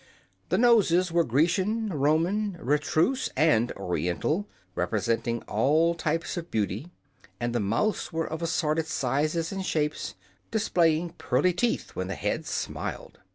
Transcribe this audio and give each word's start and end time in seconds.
The 0.49 0.57
noses 0.57 1.11
were 1.11 1.23
Grecian, 1.23 1.89
Roman, 1.93 2.57
retrousse 2.59 3.29
and 3.37 3.71
Oriental, 3.73 4.47
representing 4.73 5.43
all 5.43 5.93
types 5.93 6.37
of 6.37 6.49
beauty; 6.49 6.91
and 7.39 7.53
the 7.53 7.59
mouths 7.59 8.11
were 8.11 8.25
of 8.27 8.41
assorted 8.41 8.87
sizes 8.87 9.51
and 9.51 9.63
shapes, 9.63 10.15
displaying 10.49 11.11
pearly 11.19 11.53
teeth 11.53 11.95
when 11.95 12.07
the 12.07 12.15
heads 12.15 12.49
smiled. 12.49 13.19